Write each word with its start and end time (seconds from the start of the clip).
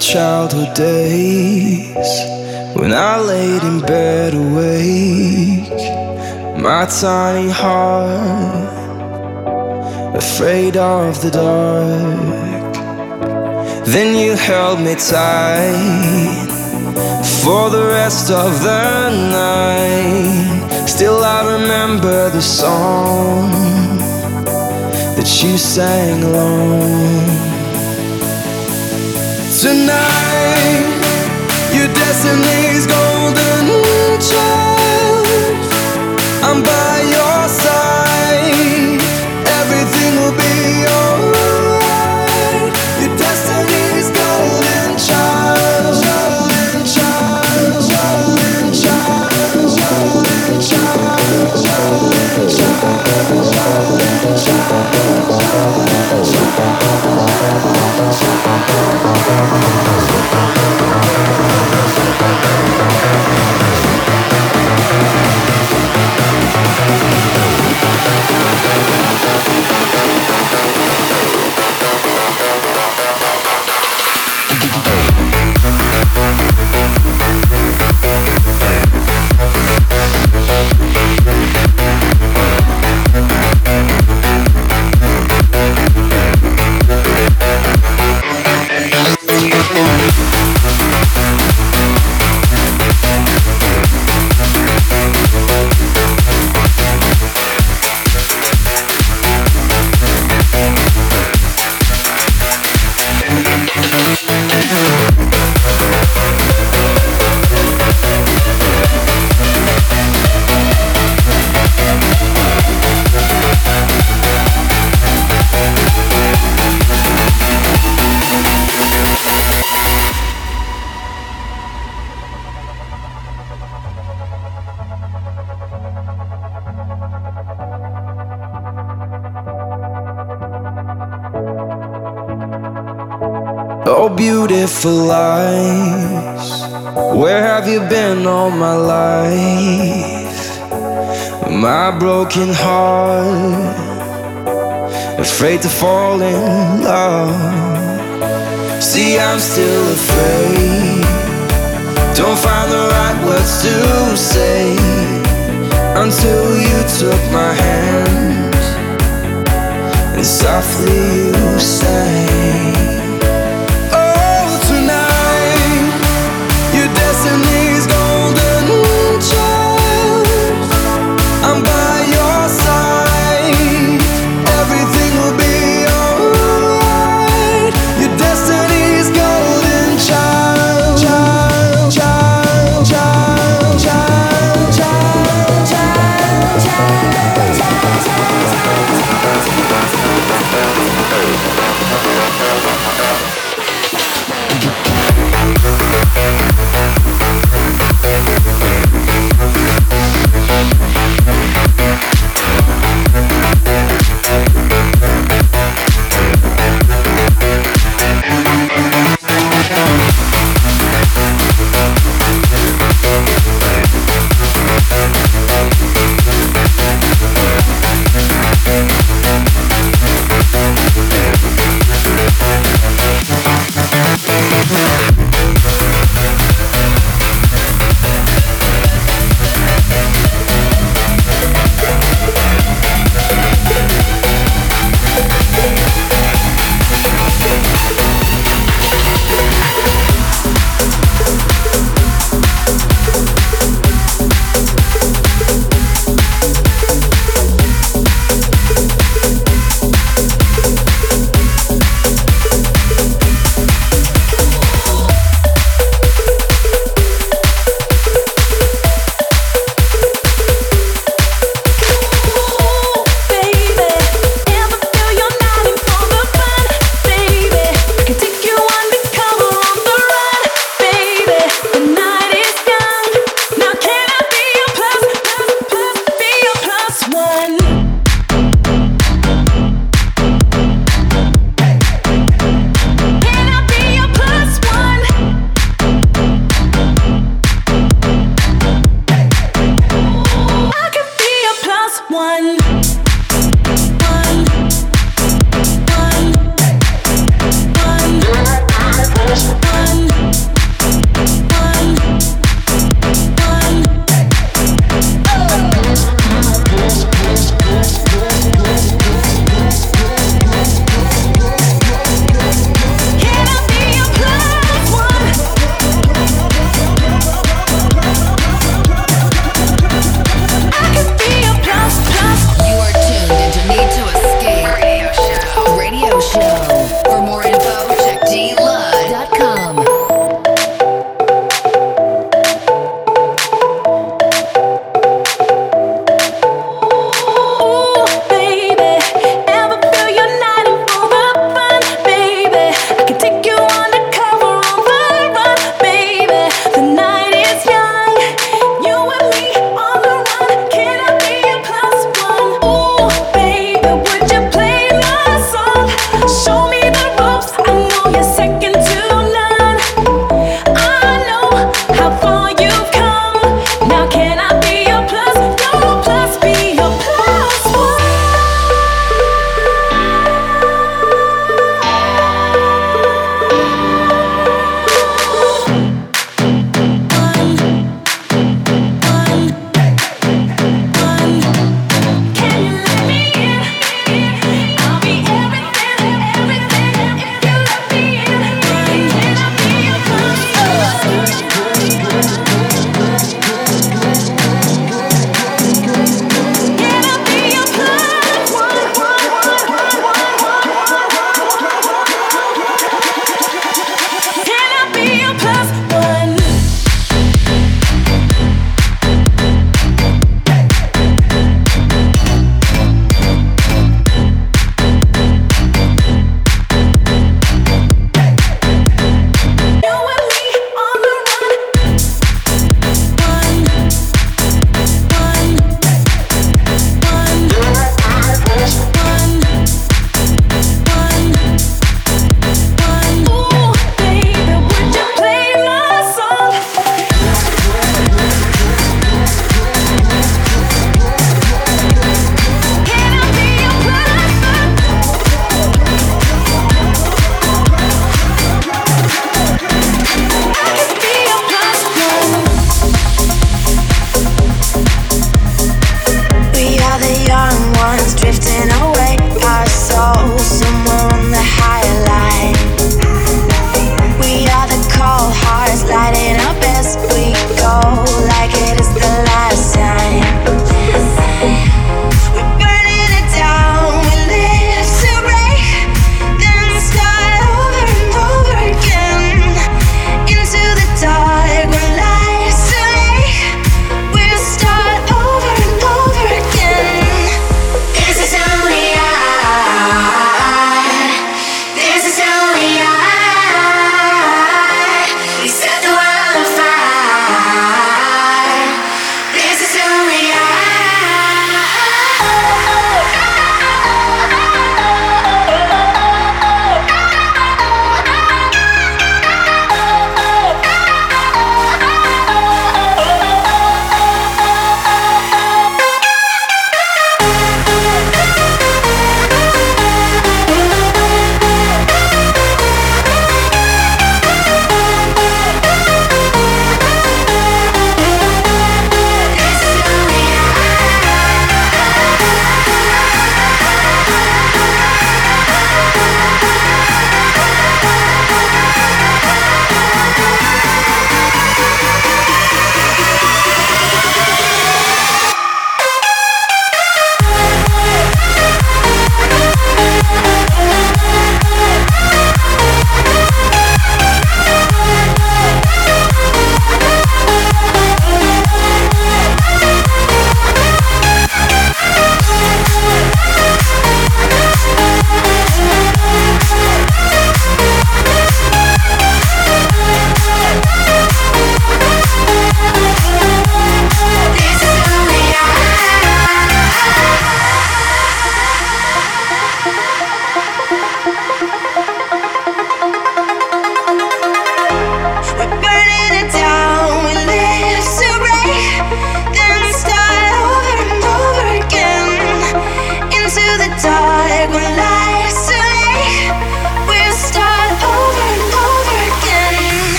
childhood 0.00 0.74
days 0.74 2.10
when 2.74 2.92
I 2.92 3.20
laid 3.20 3.62
in 3.62 3.80
bed 3.80 4.32
awake, 4.32 5.68
my 6.58 6.86
tiny 6.86 7.50
heart 7.50 8.80
afraid 10.16 10.78
of 10.78 11.20
the 11.20 11.30
dark. 11.30 12.74
Then 13.84 14.16
you 14.16 14.36
held 14.36 14.80
me 14.80 14.94
tight 14.94 16.48
for 17.44 17.68
the 17.68 17.84
rest 17.86 18.30
of 18.30 18.62
the 18.62 19.10
night. 19.30 20.88
Still, 20.88 21.22
I 21.22 21.58
remember 21.58 22.30
the 22.30 22.40
song 22.40 23.50
that 25.16 25.42
you 25.42 25.58
sang 25.58 26.22
alone. 26.22 27.49
Tonight, 29.60 30.88
your 31.74 31.88
destiny's 31.88 32.86
golden 32.86 33.66
child. 34.18 35.26
I'm 36.42 36.62
by 36.62 36.89
Thank 59.30 59.79